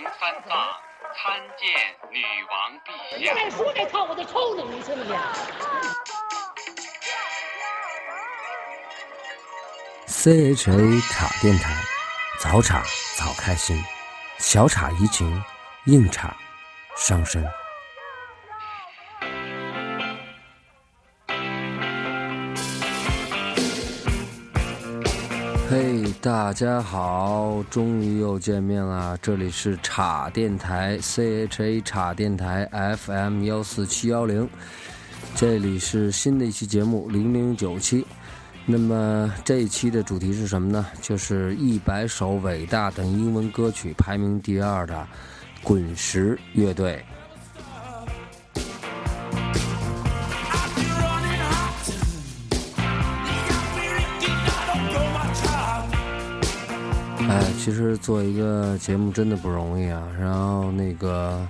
[0.00, 0.76] 唐三藏
[1.12, 1.68] 参见
[2.12, 3.34] 女王陛下。
[3.34, 4.62] 再说这套我就抽你！
[4.62, 5.12] 你信不信
[10.06, 11.74] ？CHA 茶电台，
[12.38, 12.84] 早茶
[13.16, 13.84] 早开心，
[14.38, 15.42] 小茶怡情，
[15.86, 16.36] 硬茶
[16.96, 17.44] 伤身。
[26.20, 29.16] 大家好，终于又见面啦！
[29.22, 34.48] 这里是叉电台 CHA 茶电台 FM 幺四七幺零，
[35.36, 38.04] 这里是新的一期节目零零九七。
[38.66, 40.84] 那么这一期的主题是什么呢？
[41.00, 45.06] 就是一百首伟大的英文歌曲排名第二的
[45.62, 47.04] 滚石乐队。
[57.28, 60.02] 哎，其实做一个节目真的不容易啊。
[60.18, 61.46] 然后那个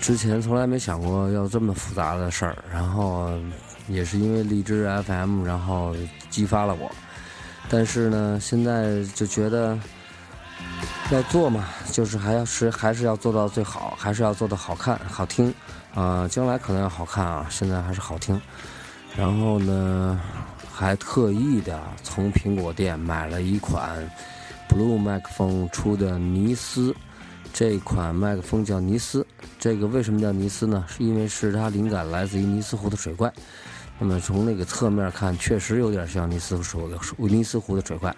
[0.00, 3.30] 之前从来没想过要这么复杂的事儿，然后
[3.86, 5.94] 也是因为荔枝 FM，然后
[6.28, 6.90] 激发了我。
[7.68, 9.78] 但是呢，现在就觉得
[11.10, 15.54] 要做嘛，就是还要是还是要做到最好，还是要做的好看、好听
[15.94, 18.40] 啊、将来可能要好看啊，现在还是好听。
[19.16, 20.20] 然后呢，
[20.70, 23.88] 还特意的从苹果店买了一款
[24.68, 26.94] Blue 麦克风出的尼斯。
[27.52, 29.26] 这款麦克风叫尼斯，
[29.58, 30.84] 这个为什么叫尼斯呢？
[30.86, 33.32] 是因为是它灵感来自于尼斯湖的水怪。
[33.98, 38.14] 那么从那个侧面看，确实有点像尼斯湖的尼斯湖的水怪。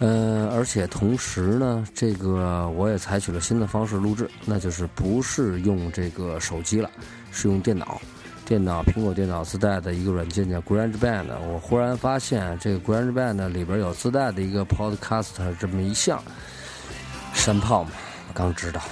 [0.00, 6.90] 呃，而且同时呢，这个我也采取了新的方式录制，那就是不是用这个手机了，
[7.30, 7.98] 是用电脑。
[8.46, 11.26] 电脑苹果电脑自带的一个软件叫 GarageBand。
[11.50, 16.22] 我忽然发现这个 GarageBand 里边有自带的一个 Podcast 这么一项，
[17.32, 17.90] 山炮嘛，
[18.34, 18.82] 刚知道。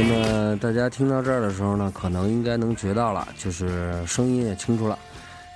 [0.00, 4.96] 那么大家听到这儿的时候呢，可能应该能觉到了，就是声音也清楚了，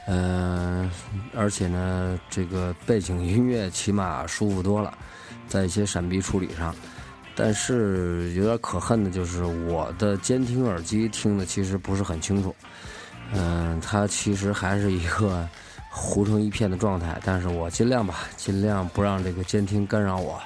[0.07, 0.91] 嗯、
[1.35, 4.93] 而且呢，这个背景音乐起码舒服多了，
[5.49, 6.75] 在一些闪避处理上。
[7.35, 12.55] 但是有点可恨的就是我的监听耳机听的其实不是很清楚，
[13.33, 15.49] 嗯、它其实还是一个
[15.89, 17.19] 糊成一片的状态。
[17.25, 20.39] 但是我尽量吧，尽量不让这个监听干扰我。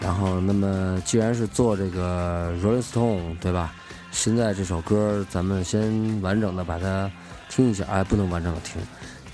[0.00, 3.74] 然后，那么既然是做这个 Rolling Stone，对吧？
[4.18, 7.08] 现在这首歌咱们先完整的把它
[7.48, 8.82] 听一下，哎，不能完整的听，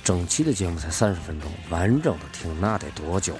[0.05, 3.35] 整期的节目才三十分钟，完整的听那得多久？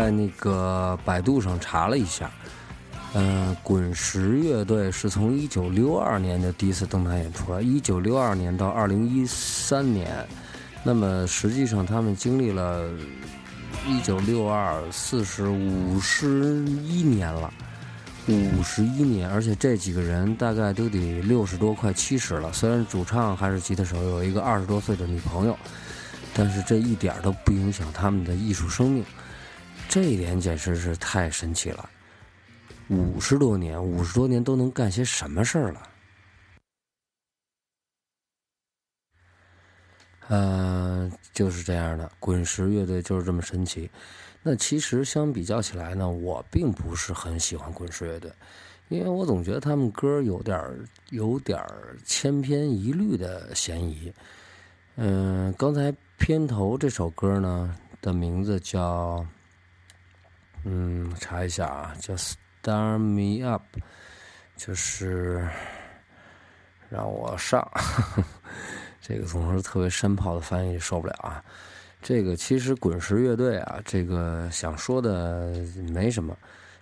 [0.00, 2.30] 在那个百度上查了一下，
[3.12, 10.26] 呃，滚石乐队是从一九六二年就第一次登台演出了，一九六二年到二零一三年，
[10.82, 12.90] 那么实际上他们经历了
[13.86, 17.52] 一九六二四十五十一年了，
[18.26, 25.54] 五十一年，而且这几个人大概都得六十多快七十了，虽然主唱还是吉他手有一个二十多岁的女朋友，
[26.32, 29.04] 但是这一点都不影响他们的艺术生命。
[29.90, 31.90] 这一点简直是太神奇了！
[32.90, 35.82] 五十多年，五十多年都能干些什么事儿了？
[40.28, 43.90] 呃，就是这样的，滚石乐队就是这么神奇。
[44.44, 48.32] 那其实相比较起来呢，我并不是很喜欢滚石乐队，
[48.90, 51.60] 因为我总觉得他们歌有点有点
[52.04, 54.12] 千篇一律的嫌疑。
[54.94, 59.26] 嗯、刚才片头这首歌呢的名字叫。
[60.64, 63.62] 嗯，查一下啊，叫 “Star Me Up”，
[64.56, 65.48] 就是
[66.88, 67.66] 让我上。
[69.00, 71.42] 这个总是特别山炮的翻译，受不了啊。
[72.02, 75.52] 这个其实滚石乐队啊，这个想说的
[75.92, 76.36] 没什么，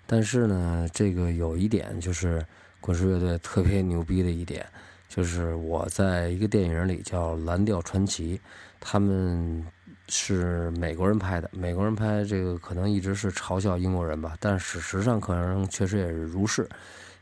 [0.07, 2.45] 但是呢，这个有一点就是
[2.81, 4.67] 滚石乐队特别牛逼的一点，
[5.09, 8.37] 就是我在一个电影里叫《蓝调传奇》，
[8.81, 9.65] 他们。
[10.09, 16.69] 是美国人拍的，美国人拍这个可能一直是嘲笑英国人吧，但事实上可能确实也是如是。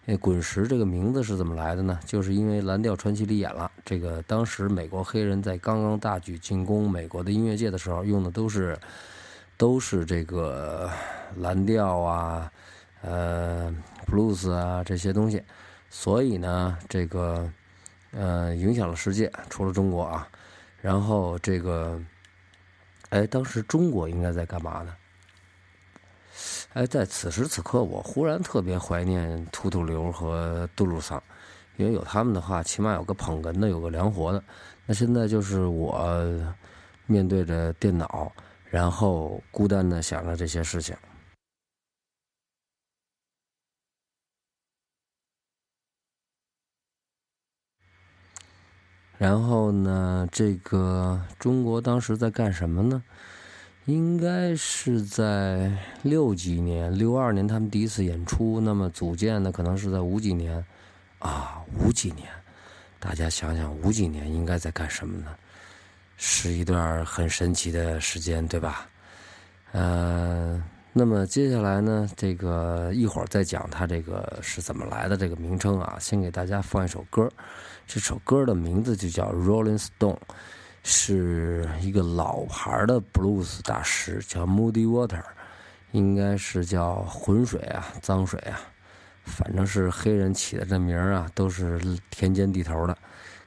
[0.09, 1.99] 那滚石这个名字是怎么来的呢？
[2.05, 8.79] 就是因为《蓝调传奇》里演了，这个当时美国黑人在刚刚大举进攻美国的音乐界的时候，用的都是
[9.57, 10.89] 都是这个
[11.39, 12.53] 蓝调啊、
[13.03, 13.75] 呃、
[14.07, 15.43] blues 啊这些东西，
[15.91, 17.51] 所以呢，这个
[18.13, 20.29] 呃影响了世界，除了中国啊。
[20.81, 22.01] 然后这个，
[23.11, 24.95] 哎，当时中国应该在干嘛呢？
[26.75, 31.23] 哎，在此时此刻，我忽然特别怀念突突流和杜鲁桑，
[31.77, 34.43] 因为有他们的话，起码有个捧哏的，有个凉活的。
[34.85, 36.31] 那现在就是我
[37.07, 38.31] 面对着电脑，
[38.69, 40.95] 然后孤单的想着这些事情。
[49.19, 53.03] 然后呢，这个中国当时在干什么呢？
[53.87, 55.71] 应该是在
[56.03, 58.61] 六几年、六二年，他们第一次演出。
[58.61, 60.65] 那么组建的可能是在五几年，
[61.21, 62.29] 啊，五几年。
[62.99, 65.27] 大家想想，五几年应该在干什么呢？
[66.17, 68.89] 是一段很神奇的时间，对吧？
[69.71, 70.61] 呃，
[70.93, 75.97] 那么接下来呢，这个一会儿再讲它这个是怎么来的这个名称啊。
[76.01, 77.31] 先给大家放一首歌，
[77.87, 80.15] 这首歌的名字就叫《Rolling Stone》。
[80.89, 85.21] 是一个老牌的 blues 大师，叫 Moody Water，
[85.91, 88.61] 应该是叫浑水啊，脏水啊，
[89.25, 92.97] 反正是黑人起的这名啊，都是田间地头的。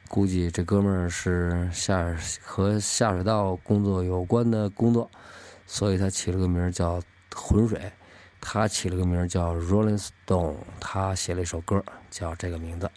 [0.10, 2.14] 估计这哥们儿是下
[2.44, 5.10] 和下水道工作有关的工作，
[5.66, 7.02] 所以他起了个名叫
[7.34, 7.80] 浑水。
[8.42, 9.98] 他起了个名叫 Rolling
[10.28, 12.92] Stone，他写了一首歌叫这个名字。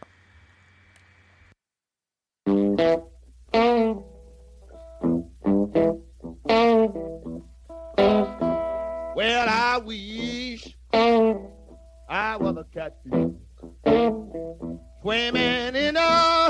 [9.15, 10.77] Well, I wish
[12.09, 13.35] I was a catfish
[15.03, 16.43] swimming in a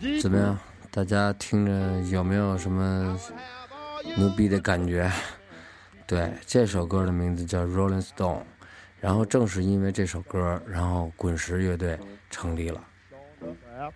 [0.00, 0.20] deep.
[0.20, 0.58] 怎么样？
[0.90, 3.16] 大家听着有没有什么
[4.16, 5.10] 牛逼的感觉？
[6.06, 8.38] 对，这首歌的名字叫《Rolling Stone》，
[8.98, 11.96] 然后正是因为这首歌，然后滚石乐队
[12.30, 12.82] 成立了。
[13.80, 13.88] Oh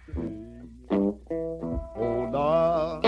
[2.32, 3.04] Lord,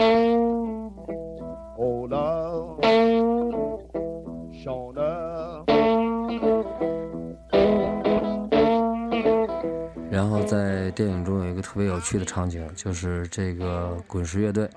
[1.78, 2.82] oh Lord,
[4.52, 5.64] Shona.
[10.10, 14.68] 然后在电影中有一个特别有趣的场景，就是这个滚石乐队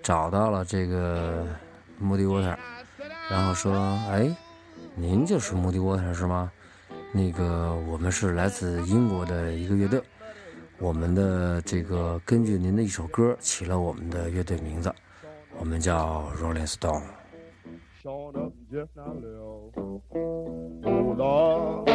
[0.00, 1.44] 找到了这个
[2.00, 2.56] Moody Water，
[3.28, 3.74] 然后说
[4.08, 4.30] ：“哎，
[4.94, 6.52] 您就是 Moody Water 是吗？
[7.10, 10.00] 那个我们是来自英国的一个乐队，
[10.82, 14.92] 我们的这个根据您的一首歌起了我们的乐队名字，
[15.56, 17.04] 我们叫 Rolling Stone。”
[18.04, 18.44] Oh oh
[21.64, 21.88] oh.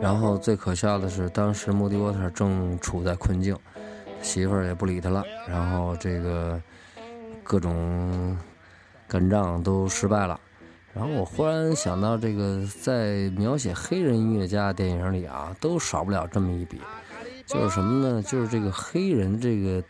[0.00, 3.56] 然后最可笑的是，当时莫迪沃特正处在困境，
[4.22, 6.62] 媳妇儿也不理他了，然后这个
[7.42, 8.36] 各种
[9.10, 10.40] 干仗都失败了。
[10.94, 16.80] 然后我忽然想到，这个在描写黑人音乐家的电影里啊，都少不了这么一笔，
[17.44, 18.22] 就是什么呢？
[18.22, 19.82] 就是这个黑人这个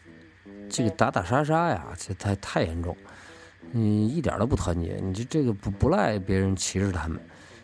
[0.70, 2.96] 这个打打杀杀呀，这太太严重，
[3.70, 7.20] 你一点都不团结，你这这个不不赖别人歧视他们。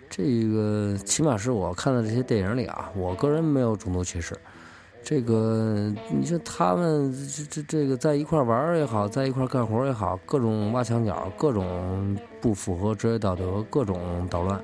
[0.08, 4.36] 这个起码是我看的这些电影里啊，我个人没有种族歧视。
[5.08, 14.60] 这个你说他们这这这个在一块玩也好，在一块干活也好，各种挖墙脚，各种不符合职业道德，各种捣乱，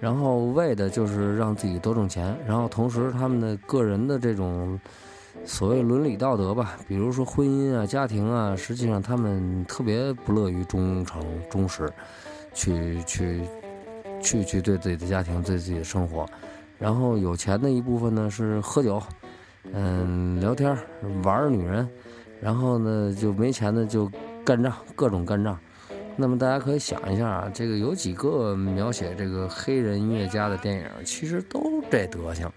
[0.00, 4.80] 然后为的就是让自己多挣钱，然后同时他们的个人的这种
[5.44, 11.92] 所谓伦理道德吧，比如说婚姻啊、家庭啊，实际上他们特别不乐于忠诚、忠实，
[12.54, 13.42] 去去。
[14.22, 16.24] 去去对自己的家庭、对自己的生活，
[16.78, 18.98] 然后有钱的一部分呢是喝酒，
[19.72, 20.76] 嗯，聊天
[21.22, 21.88] 玩女人，
[22.40, 24.10] 然后呢就没钱的就
[24.44, 25.58] 干仗，各种干仗。
[26.16, 32.48] 那么大家可以想一下啊，这个有几个描写这个黑人音乐家的电影，其实都这德行。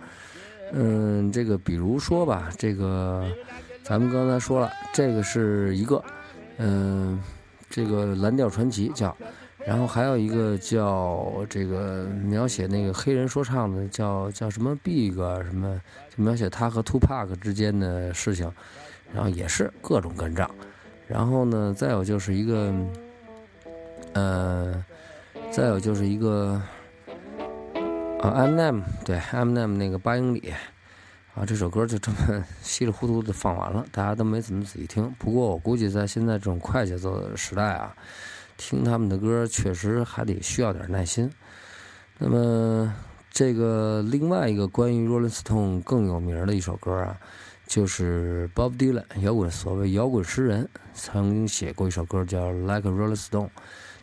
[0.74, 3.26] 嗯，这个比如说吧，这个
[3.84, 6.04] 咱们刚才说了，这个是一个，
[6.58, 7.20] 嗯，
[7.70, 9.16] 这个蓝调传奇叫。
[9.66, 15.82] 然后还有一个叫这个描写那个黑人说唱的，叫叫什么 Big 什么，
[16.18, 18.52] 描写他和 Tupac 之间的事情，
[19.14, 20.50] 然后也是各种干仗。
[21.08, 22.74] 然后呢，再有就是一个，
[24.14, 24.84] 呃，
[25.50, 26.62] 再有就是一个
[28.20, 30.54] 啊 m n m 对 m n m 那个八英里
[31.34, 35.10] 啊，这首歌就这么 稀里糊涂的放完了，大家都没怎么仔细听。
[35.18, 37.96] 不过我估计在现在这种快节奏的时代啊。
[38.60, 41.32] 听他们的歌确实还得需要点耐心。
[42.18, 42.92] 那么
[43.30, 47.16] 这个另外一个关于 Rolling Stone 更有名的一首歌啊，
[47.68, 53.46] 就是 Bob Dylan 摇滚所谓摇滚诗人曾经写过一首歌叫《Like Rolling Stone》。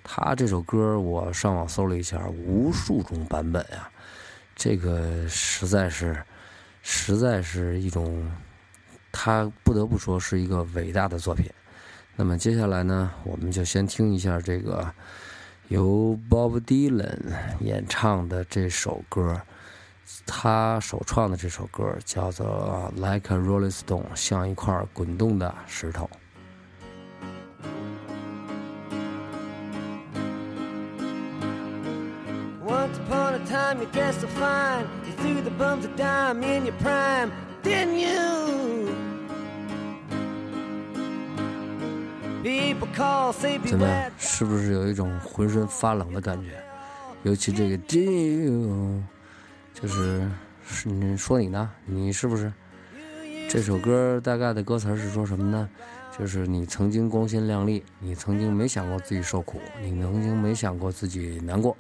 [0.04, 3.90] 他这首歌我上网搜了一下，无数种版本啊，
[4.54, 6.23] 这个实在是，
[6.83, 8.31] 实在是一种，
[9.11, 11.50] 他不得不说是一个伟大的作品。
[12.14, 14.93] 那么接下来呢，我们就先听一下这个。
[15.75, 17.19] 由 Bob Dylan
[17.59, 19.43] 演唱的这首歌，
[20.25, 26.09] 他首创的这首歌叫做《Like a Rolling Stone》，像一块滚动的石头。
[32.64, 37.33] Once upon a time, you dressed so fine, you threw the bumps dime in your prime,
[37.64, 38.12] didn't you?
[43.64, 44.11] 怎么样？
[44.37, 46.61] 是不是有一种浑身发冷的感觉？
[47.23, 49.00] 尤其这个 “do”，
[49.73, 50.29] 就是
[50.67, 51.71] 是你说你呢？
[51.87, 52.53] 你是不是？
[53.49, 55.71] 这首歌大概的歌词是说什么呢？
[56.19, 61.76] 就是你曾经光鲜亮丽，你曾经没想过自己受苦，你曾经没想过自己难过，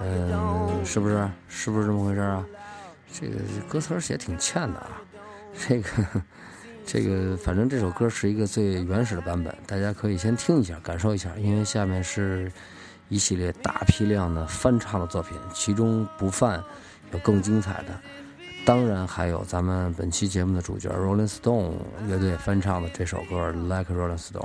[0.00, 1.28] 嗯，是不是？
[1.48, 2.46] 是不是这么回事啊？
[3.12, 3.34] 这个
[3.68, 5.02] 歌词写挺欠的啊，
[5.66, 5.90] 这个。
[6.84, 11.30] 这个反正这首歌是一个最原始的版本，大家可以先听一下，感受一下。
[11.36, 12.50] 因为下面是
[13.08, 16.62] 一系列大批量的翻唱的作品，其中不犯
[17.12, 17.98] 有更精彩的，
[18.64, 21.72] 当然还有咱们本期节目的主角 Rolling Stone
[22.08, 24.40] 乐队翻唱的这首歌《Like Rolling Stone》。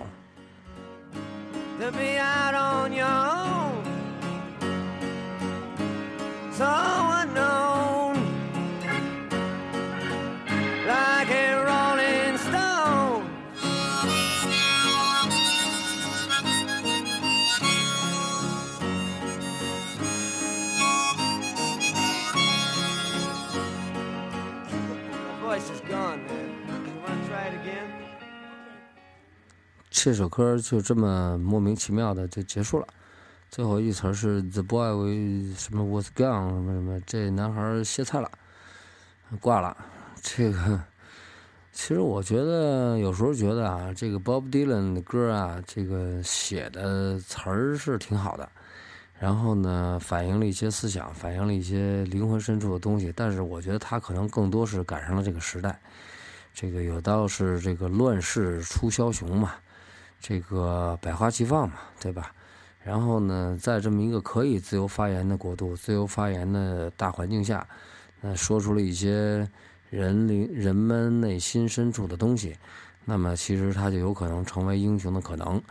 [30.07, 32.87] 这首歌就这么莫名其妙的就结束了，
[33.49, 34.87] 最后一词是 “the boy
[35.53, 38.31] 什么 was gone 什么什么”，这男孩歇菜了，
[39.41, 39.75] 挂了。
[40.21, 40.81] 这个
[41.73, 48.49] 其实我觉得有时候觉得啊，这个 Bob Dylan 的歌啊，这个写的词儿是挺好的，
[49.19, 53.11] 然后呢，反映了一些思想，反映了一些灵魂深处的东西。
[53.13, 55.77] 但是我觉得他可能更多是赶上了这个时代，
[56.53, 59.53] 这个有道是这个乱世出枭雄嘛。
[60.19, 62.33] 这个百花齐放嘛，对吧？
[62.83, 67.67] 然后呢，在这么一个可以自由发言的国度、自由发言的大环境下，
[68.21, 69.47] 那说出了一些
[69.89, 72.55] 人灵人们内心深处的东西，
[73.03, 75.61] 那么其实他就有可能成为英雄的可能。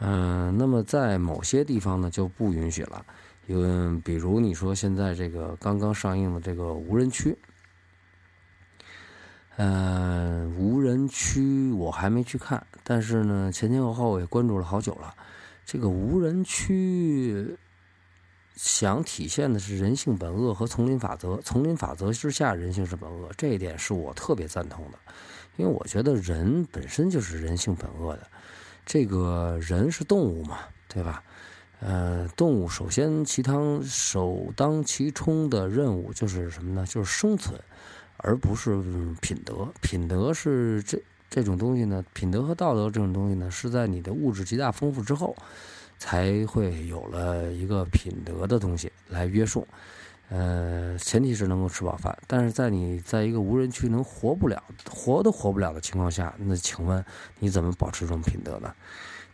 [0.00, 3.04] 嗯，那么在某些地方呢就不允许了，
[3.46, 7.36] 因为比如你说现在这个刚刚上映的这个无人区。
[9.60, 15.12] 嗯，无人区我还没去看，但是呢，前前后后我也关注了好久了。
[15.66, 17.56] 这个无人区
[18.54, 24.98] 想体现的是人性本恶和丛林法则，丛林法则之下人性是本恶，这一点是我特别赞同的，
[25.56, 28.28] 因为我觉得人本身就是人性本恶的。
[28.86, 31.20] 这个人是动物嘛，对吧？
[31.80, 36.86] 呃，动物首先其当首当其冲的任务就是什么呢？
[36.86, 37.60] 就是生存。
[38.18, 38.80] 而不是
[39.20, 42.04] 品德，品德是这这种东西呢？
[42.12, 45.36] 品德和道德这种东西呢，是在你的物质极大丰富之后，
[45.98, 49.66] 才会有了一个品德的东西来约束。
[50.30, 52.16] 呃，前提是能够吃饱饭。
[52.26, 57.04] 但是在你在一个无人区能活不了、活都活不了的情况下，那请问
[57.38, 58.74] 你怎么保持这种品德呢？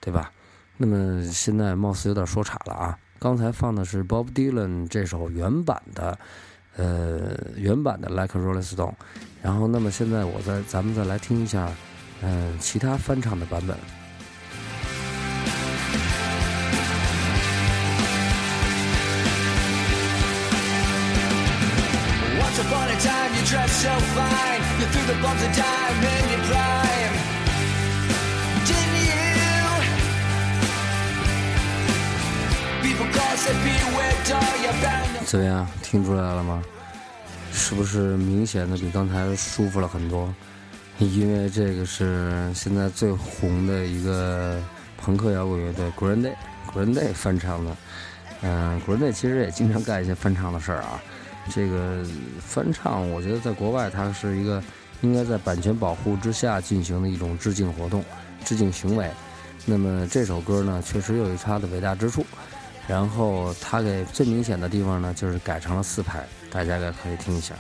[0.01, 0.31] 对吧？
[0.77, 2.99] 那么现在貌似有点说岔了啊！
[3.19, 6.19] 刚才放的是 Bob Dylan 这首原版的。
[6.77, 8.91] 呃，原版的《Like a Rolling Stone》，
[9.43, 11.71] 然后，那么现在我再咱们再来听一下，
[12.23, 13.77] 嗯，其他翻唱的版本。
[35.27, 35.67] 怎么样？
[35.83, 36.63] 听出来了吗？
[37.53, 40.35] 是不是明显的比刚才舒服了很多？
[40.99, 44.59] 因为这个是现在最红的一个
[44.97, 47.77] 朋克摇滚乐队 Green Day，Green Day 翻唱的。
[48.41, 51.03] 嗯，Green Day 其实也经常干一些翻唱的事儿啊。
[51.51, 52.03] 这个
[52.41, 54.63] 翻唱，我觉得在国外它是一个
[55.03, 58.03] 应该在版权保护之下进行的一种致敬活动、
[58.43, 59.11] 致敬行为。
[59.67, 62.25] 那么这首歌呢，确实有它的伟大之处。
[62.87, 67.55] 然后他给最明显的地方呢，就是改成了四拍，大家也可以听一下。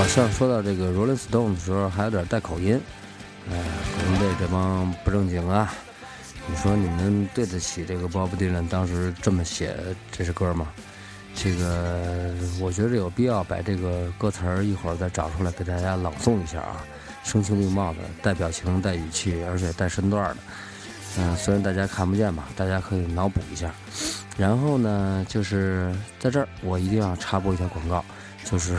[0.00, 2.80] 好像说到这个 Rolling Stone 的时候，还有点带口音。
[3.52, 3.62] 哎，
[3.94, 5.74] 可能被这帮不正经啊！
[6.48, 9.76] 你说你们对得起这个 Bob Dylan 当时这么写
[10.10, 10.68] 这首歌吗？
[11.34, 16.82] 这个我觉得有必要把这个歌词儿一会儿再找出来给大家朗诵一下啊，
[17.22, 20.36] 声情并茂的，带表情、带语气，而且带身段的。
[21.18, 23.70] 嗯、虽然大家看不见吧，大家可以脑补一下。
[24.38, 28.02] 然后呢，就是在这儿我一定要插播一条广告，
[28.44, 28.74] 就是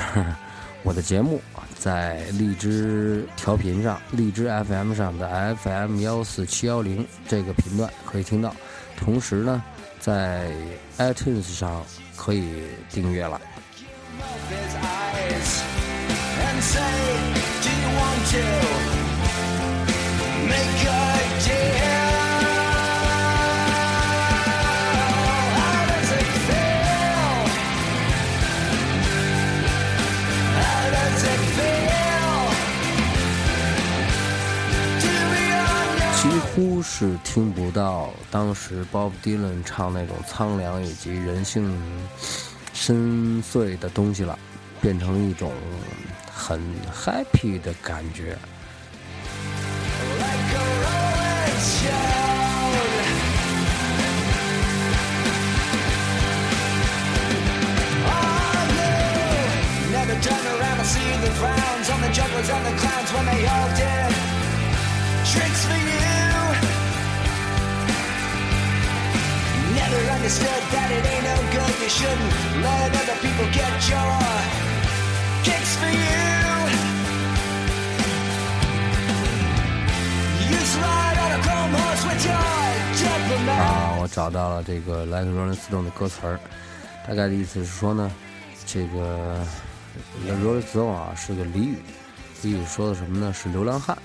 [0.84, 1.42] 我的节目
[1.78, 8.56] 在荔枝调频上，荔枝 FM 上的 FM 幺四七幺零这个频段可以听到，
[8.98, 9.64] 同时呢，
[10.00, 10.52] 在
[10.98, 11.84] iTunes 上
[12.16, 13.40] 可以订阅了。
[16.62, 16.80] say,
[17.64, 18.44] Do you want to
[20.48, 20.96] make a
[21.42, 22.11] deal?
[36.94, 41.74] 是听不到当时 Bob Dylan 唱那种苍凉以及人性
[42.74, 44.38] 深邃的东西了，
[44.82, 45.54] 变成一种
[46.32, 46.60] 很
[46.94, 48.38] happy 的感觉。
[70.22, 71.74] That it ain't no good.
[71.82, 74.20] You shouldn't let other people get your
[75.44, 76.30] kicks for you.
[83.50, 86.40] 啊，我找到了这个《Like a Rolling Stone》的歌词儿，
[87.08, 88.12] 大概的意思是说呢，
[88.66, 89.44] 这个
[90.26, 91.78] The Rolling Stone 啊是个俚语，
[92.44, 93.34] 俚语说的什么呢？
[93.34, 93.98] 是流浪汉。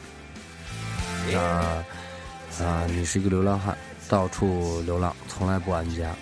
[1.35, 1.85] 啊
[2.63, 3.77] 啊，你是一个流浪汉，
[4.09, 6.15] 到处流浪，从来不安家。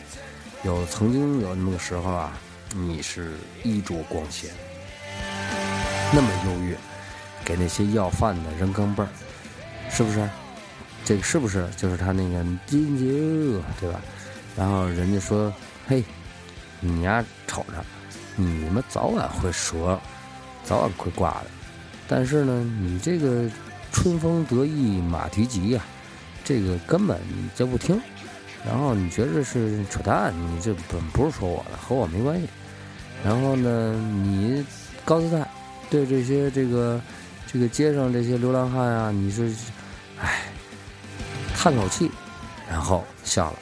[0.62, 2.32] 有曾经有那么个时候啊，
[2.74, 4.50] 你是衣着光鲜，
[6.12, 6.76] 那么优越，
[7.44, 9.08] 给那些要饭的扔钢镚儿，
[9.90, 10.28] 是不是？
[11.04, 14.00] 这个是不是就是他那个金九，对吧？
[14.56, 15.52] 然后人家说
[15.86, 16.02] ：“嘿，
[16.80, 17.84] 你呀瞅着，
[18.36, 20.00] 你们早晚会折，
[20.64, 21.46] 早晚会挂的。
[22.08, 23.44] 但是呢，你这个
[23.92, 25.84] 春风得意马蹄疾呀、
[26.44, 27.98] 这个根本你就不听，
[28.66, 32.46] 然后你觉得是扯淡，你这本不是说我的，和我没关系。
[33.24, 34.62] 然后呢，你
[35.06, 35.42] 高姿态
[35.88, 37.00] 对这些这个
[37.50, 39.50] 这个街上这些流浪汉啊，你是
[40.20, 40.42] 唉，
[41.56, 42.10] 叹口气，
[42.70, 43.58] 然后笑了。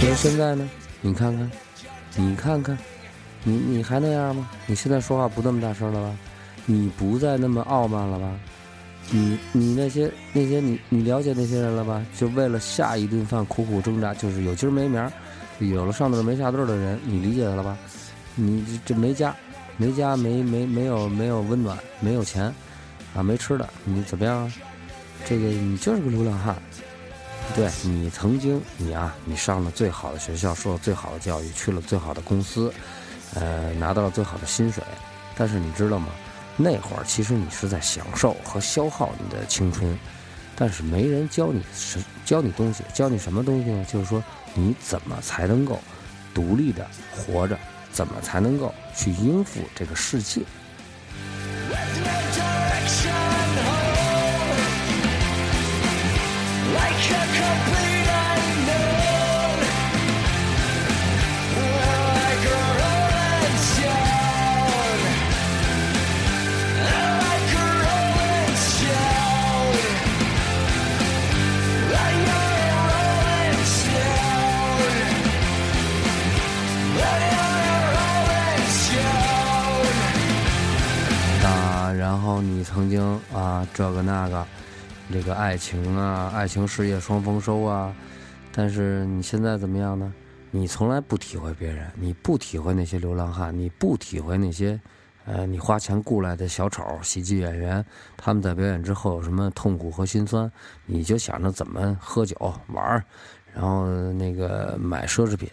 [0.00, 0.68] 可是现在呢？
[1.04, 1.50] 你看看，
[2.16, 2.76] 你看看，
[3.42, 4.48] 你你还那样吗？
[4.66, 6.16] 你现在说话不那么大声了吧？
[6.66, 8.30] 你不再那么傲慢了吧？
[9.10, 12.04] 你你那些那些你你了解那些人了吧？
[12.16, 15.10] 就为了下一顿饭苦苦挣扎，就是有今儿没明儿，
[15.58, 17.76] 有了上顿没下顿的人，你理解了吧？
[18.34, 19.34] 你这这没家，
[19.76, 22.52] 没家没没没有没有温暖，没有钱，
[23.14, 24.52] 啊没吃的，你怎么样啊？
[25.24, 26.56] 这个你就是个流浪汉。
[27.54, 32.72] 对你曾经你啊，你上了最好的学校，受了最好的教育，去了最好的公司，
[33.34, 34.82] 呃，拿到了最好的薪水，
[35.36, 36.08] 但是你知道吗？
[36.56, 39.98] 那会儿其实你是在享受和消耗你的青春，
[40.56, 43.84] 但是没人教你什教你东西，教你什么东西呢？
[43.84, 44.22] 就是说
[44.54, 45.78] 你怎么才能够
[46.32, 47.58] 独立的活着，
[47.92, 50.40] 怎么才能够去应付这个世界。
[82.42, 83.00] 你曾经
[83.32, 84.46] 啊这个那个，
[85.12, 87.94] 这个爱情啊，爱情事业双丰收啊，
[88.52, 90.12] 但是你现在怎么样呢？
[90.50, 94.78] 你从来不体会别人，你不体会那些流浪汉，你不体会那些，
[95.24, 97.82] 呃，你花钱雇来的小丑、喜剧演员，
[98.18, 100.50] 他们在表演之后有什么痛苦和心酸，
[100.84, 103.04] 你就想着怎么喝酒玩儿，
[103.54, 105.48] 然后那个买奢侈品，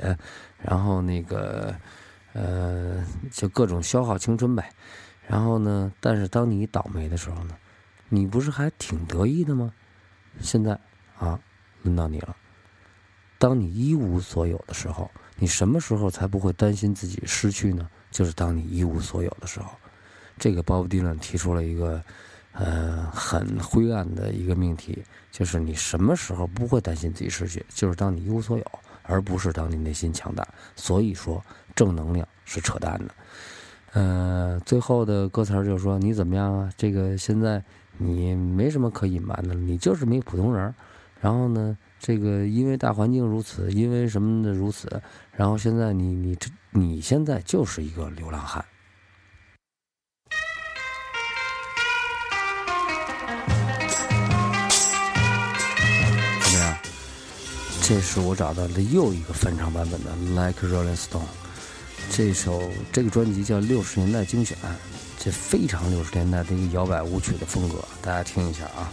[0.62, 1.74] 然后那个，
[2.34, 4.70] 呃，就各种消耗青春呗。
[5.30, 7.56] 然后呢，但是当你倒霉的时候呢，
[8.10, 9.72] 你不是还挺得意的吗？
[10.42, 10.72] 现在
[11.20, 11.40] 啊，
[11.84, 12.36] 轮到你了。
[13.38, 17.88] 当你一无所有的时候，你什么时候才不会担心自己失去呢？
[18.10, 19.70] 就是当你一无所有的时候。
[20.40, 22.04] 这个鲍勃迪伦提出了一个，
[22.54, 27.64] 呃，很灰暗的一个命题，就是你什么时候不会担心自己失去？
[27.70, 28.66] 就是当你一无所有，
[29.04, 30.48] 而不是当你内心强大。
[30.76, 33.14] 所以说，正能量是扯淡的。
[33.94, 36.70] 呃，最后的歌词就说，你怎么样啊？
[36.78, 37.64] 这个现在
[37.98, 40.74] 你没什么可隐瞒的了，你就是没普通人。
[41.22, 41.78] 然后呢？
[42.00, 45.02] 这个因为大环境如此，因为什么的如此，
[45.34, 48.64] 然后现在你你这你现在就是一个流浪汉。
[56.40, 56.78] 怎么样？
[57.82, 61.20] 这是我找到的又一个翻唱版本的《Like Rolling Stone》。
[62.20, 64.58] 这首这个专辑叫《六十年代精选》，
[65.18, 68.92] 这非常六十年代的一个摇摆舞曲的风格，大家听一下啊。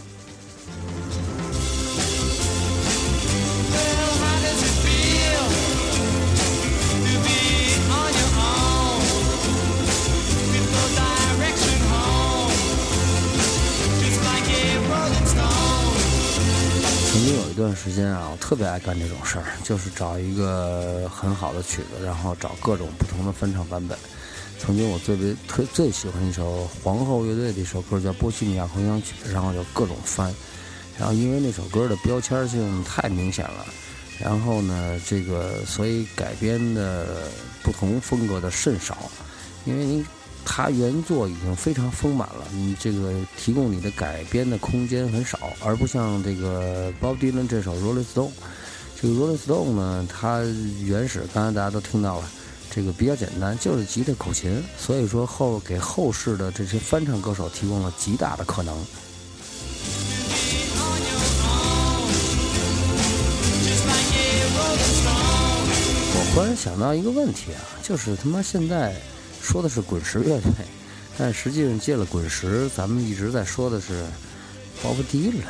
[17.57, 23.97] 段时间啊，我特别爱干这种事儿，就是找一个很好的曲子，然后找各种不同的翻唱版本。
[24.59, 30.33] 曾经我最别特最喜欢一首皇后乐队的一首歌叫《波西米亚狂想曲》，然后就各种翻。
[30.97, 33.65] 然后因为那首歌的标签性太明显了，
[34.19, 37.29] 然后呢，这个所以改编的
[37.61, 39.11] 不同风格的甚少，
[39.65, 40.03] 因为你
[40.49, 48.29] 它原作已经非常丰满了，你这个提供你的改编的空间很少，而不像这个 Bob Dylan 这首《Rolling Stone》，
[48.99, 50.41] 这个《Rolling Stone》呢，它
[50.83, 52.31] 原始刚才大家都听到了。
[52.69, 58.75] 这个比较简单，就是吉他口琴，所以说后给后世的这些翻唱歌手提供了极大的可能。
[66.13, 68.95] 我忽然想到一个问题啊，就是他妈现在
[69.49, 70.51] 说的是滚石乐队，
[71.17, 74.03] 但实际上借了滚石，咱们一直在说的是
[74.83, 75.41] 鲍勃迪伦。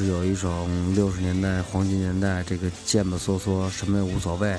[0.00, 4.56] 是有一种六十年代黄金年代这个贱吧嗦嗦，什么也无所谓，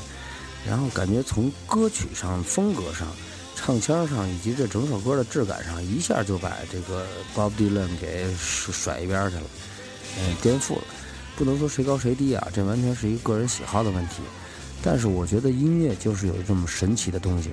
[0.67, 3.07] 然后感觉从歌曲上、风格上、
[3.55, 9.43] 唱腔上以及这整首歌的质感上，一下就把这个 Bob Dylan 给甩一边去了，
[10.19, 10.83] 嗯，颠覆了。
[11.35, 14.21] 不能说谁高谁低啊，这完全是一个个人喜好的问题。
[14.83, 17.49] 但是我觉得音乐就是有这么神奇的东西，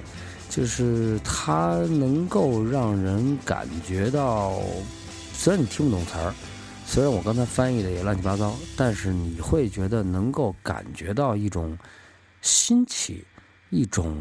[0.51, 4.61] 就是它能够让人感觉到，
[5.35, 6.35] 虽然你听不懂词儿，
[6.91, 11.77] 虽然我刚才翻译的也乱七八糟，但是你会觉得能够感觉到一种
[12.41, 13.23] 新奇，
[13.69, 14.17] 一种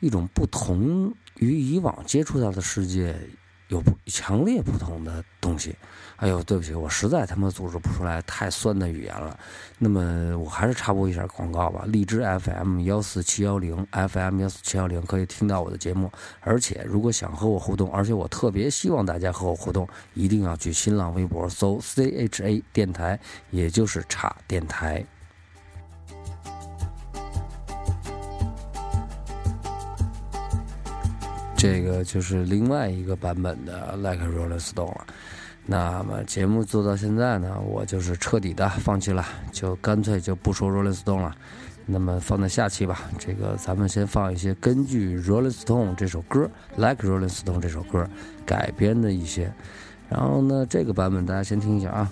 [0.00, 3.16] 一种不同于以往接触到的世界
[3.68, 5.72] 有强烈不同的东西。
[6.24, 9.38] 哎呦，对不起，我实在他妈组织不出来太酸的语言了。
[9.78, 11.84] 那么我还是插播一下广告吧。
[11.86, 16.10] 荔枝 FM 幺四七幺零 FM 幺四七幺零可以听到我的节目，
[16.40, 25.04] 而且如果想和我互动，而且我特别希望大家和我互动，一定要去新浪微博搜 CHA 电台，也就是差电台。
[31.54, 35.06] 这个就是另外一个版本的《Like a Rolling Stone》了。
[35.66, 41.34] 那么节目做到现在呢，我就是彻底的放弃了，就干脆就不说 Rolling Stone 了。
[41.86, 46.50] 那么放在下期吧，这个咱们先放一些根据 Rolling Stone 这首歌
[46.80, 48.06] 《Like Rolling Stone》这首歌
[48.46, 49.52] 改编的一些。
[50.08, 52.10] 然后呢，这个版本大家先听一下啊。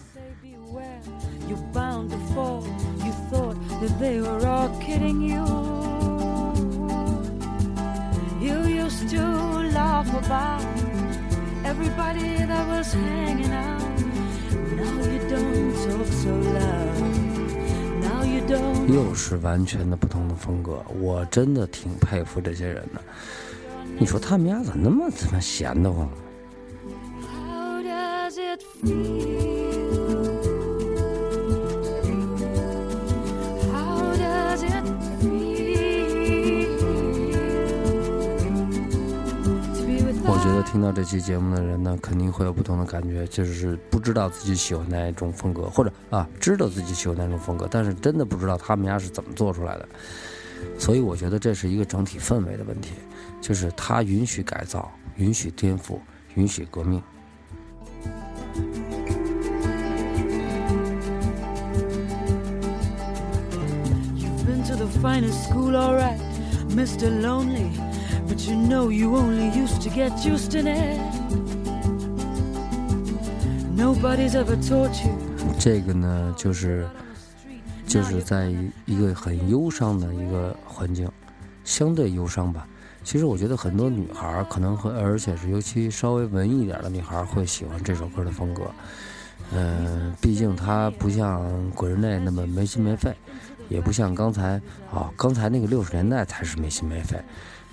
[11.65, 13.81] Everybody that was hanging out.
[14.77, 16.97] Now you don't talk so loud.
[18.01, 18.93] Now you don't.
[18.93, 23.01] 又是完全的不同的风格，我真的挺佩服这些人的。
[23.99, 26.09] 你说他们家咋那么他妈闲得慌
[27.31, 29.72] ？How does it feel?
[40.43, 49.89] 觉得听到这期节目的人呢，肯定会有不同的感觉，就是不知道自己喜欢哪一种风格，或者啊知道自己喜欢哪种风格，但是真的不知道他们家是怎么做出来的。
[50.77, 52.95] 所以我觉得这是一个整体氛围的问题，
[53.41, 55.97] 就是他允许改造，允许颠覆，
[56.35, 57.01] 允许革命。
[64.17, 66.19] You've been to the finest school, alright,
[66.71, 67.23] Mr.
[67.23, 67.92] Lonely.
[68.33, 70.99] But you know you only used to get used in it.
[73.77, 75.13] Nobody's ever taught you.
[75.59, 76.89] 这个呢，就是
[77.87, 78.51] 就是在
[78.87, 81.07] 一个很忧伤的一个环境，
[81.63, 82.67] 相对忧伤吧。
[83.05, 88.63] 其实我觉得很多女孩儿可能会，而且是尤其稍微文艺一点的女孩儿会喜欢这首歌的风格。
[89.55, 93.15] 嗯、毕竟它不像滚人内那么没心没肺，
[93.69, 94.59] 也不像刚才
[94.91, 97.21] 啊、刚才那个六十年代才是没心没肺，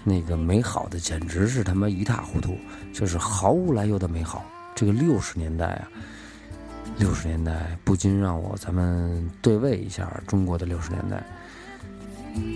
[0.04, 2.58] 那个美好的简直是他妈一塌糊涂，
[2.94, 4.46] 就是毫无来由的美好。
[4.76, 5.88] 这个六十年代啊，
[6.98, 11.24] 六十年代不禁让我咱们对位一下中国的六十年代，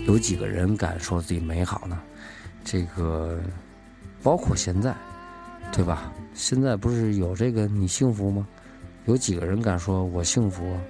[0.06, 2.00] 有几个人敢说自己美好呢？
[2.64, 3.38] 这个
[4.22, 4.94] 包括现在，
[5.70, 6.10] 对吧？
[6.32, 8.46] 现在不是有这个你幸福吗？
[9.04, 10.80] 有几个人敢说我幸福啊？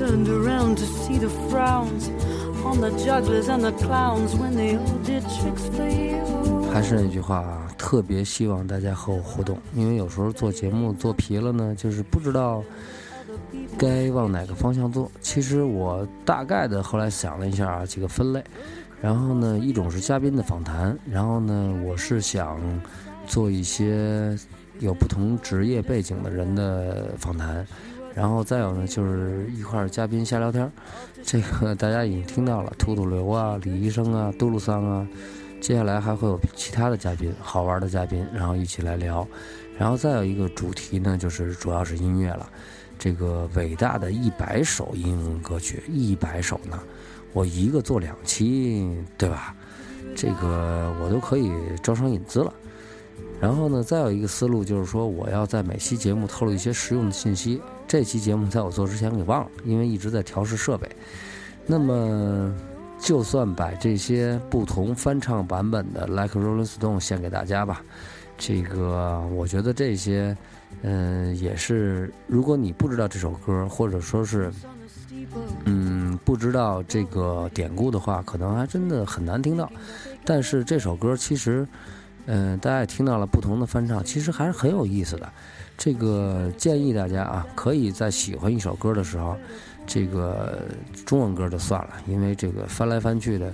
[0.00, 2.08] Turned around to see the frowns
[2.64, 6.70] on the jugglers and the clowns when they all did tricks for you.
[6.72, 12.64] 还是那句话啊，特别希望大家和我互动，因为有时候做节目做疲了呢，就是不知道
[13.76, 15.10] 该往哪个方向做。
[15.20, 18.42] 其实我大概的后来想了一下啊，几个分类，
[19.02, 22.58] 然后呢，一种是嘉宾的访谈，然后呢，我是想
[23.26, 24.34] 做一些
[24.78, 27.66] 有不同职业背景的人的访谈，
[28.14, 30.70] 然后再有呢，就是一块儿嘉宾瞎聊天儿。
[31.22, 35.06] 这个大家已经听到了，兔兔流啊，李医生啊，杜鲁桑啊。
[35.60, 39.26] 接下来还会有其他的嘉宾，好玩的嘉宾，然后一起来聊。
[39.78, 42.48] 然后再有一个主题呢，就是主要是音乐了。
[42.98, 46.78] 这个伟大的一百首英文歌曲，一百首呢，
[47.32, 49.54] 我一个做两期，对吧？
[50.16, 52.52] 这个我都可以招商引资了。
[53.38, 57.60] 然后呢，再有一个思路就是说，我要在每期节目透露一些实用的信息。
[57.90, 60.88] 这期节目在我做之前给忘了，因为一直在调试设备。
[61.66, 62.54] 那么，
[63.00, 67.82] 就算把这些不同翻唱版本的《Like Rolling Stone》献给大家吧。
[68.38, 70.36] 这个，我觉得这些，
[70.82, 74.52] 嗯、也是，如果你不知道这首歌，或者说是，
[75.64, 79.68] 嗯，不知道这个典故的话，可能还真的很难听到。
[80.24, 81.66] 但是这首歌其实，
[82.26, 85.28] 嗯、大家也听到了不同的翻唱，其实还是很有意思的。
[85.82, 89.34] 这个建议大家啊，可以在喜欢一首歌的时候，
[89.86, 90.60] 这个
[91.06, 93.50] 中文歌就算了，因为这个翻来翻去的。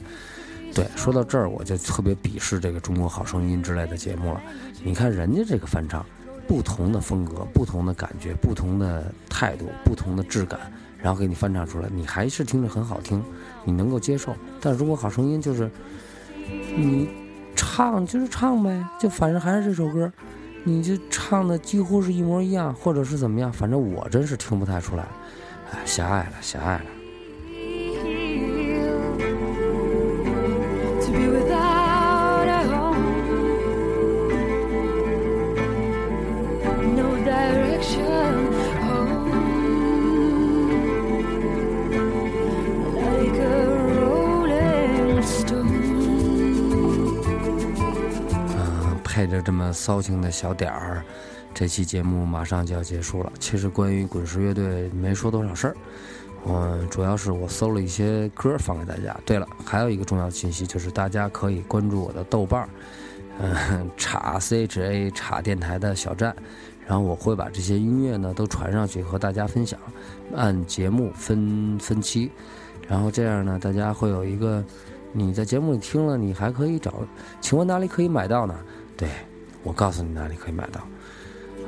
[0.75, 4.43] 对，说到这儿我就特别鄙视这个《中国好声音》之类的节目了。
[4.83, 6.05] 你看人家这个翻唱，
[6.49, 10.59] 不同的风格、不同的感觉、不同的态度、不同的质感，
[10.99, 13.23] 然后给你翻唱出来，你还是听着很好听，
[13.65, 14.35] 你能够接受。
[14.61, 15.71] 但是《中国好声音》就是
[16.77, 17.09] 你
[17.55, 20.12] 唱就是唱呗，就反正还是这首歌，
[20.69, 25.07] 你这唱的几乎是一模一样，或者是怎么样，反正我真是听不太出来。
[25.71, 26.96] 哎，狭隘了，狭隘了。
[49.87, 51.01] 骚情的小点儿，
[51.55, 53.33] 这期节目马上就要结束了。
[53.38, 55.77] 其实关于滚石乐队没说多少事儿，
[56.44, 59.16] 嗯，主要是我搜了一些歌放给大家。
[59.25, 62.68] 对了，还有一个重要信息就是大家可以关注我的豆瓣儿，
[63.38, 66.35] 嗯，查 C H A 查电台的小站，
[66.85, 69.79] 然后我会把这些音乐呢都传上去和大家分享，
[70.35, 72.29] 按节目分分期，
[72.88, 74.64] 然后这样呢大家会有一个。
[75.12, 76.92] 你在节目里听了，你还可以找，
[77.40, 78.55] 请问哪里可以买到呢？
[78.96, 79.09] 对，
[79.67, 80.81] 我告诉你哪里可以买到。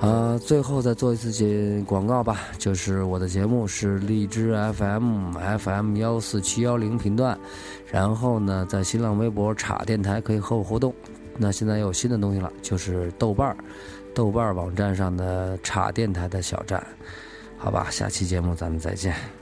[0.00, 7.36] 呃，最后再做一次节广告吧，就是我的节目是荔枝 FM FM 幺四七幺零频段，
[7.90, 10.94] 然后呢，在新浪微博插电台可以和我互动。
[11.36, 13.56] 那现在有新的东西了，就是豆瓣儿，
[14.14, 16.80] 豆瓣儿网站上的插电台的小站。
[17.56, 19.37] 好吧，下期节目咱们再见。